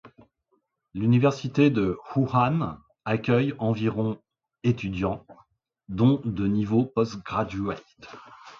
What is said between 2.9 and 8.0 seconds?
accueille environ étudiants, dont de niveau postgraduate.